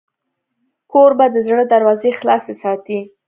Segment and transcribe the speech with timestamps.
[0.91, 2.99] کوربه د زړه دروازې خلاصې ساتي.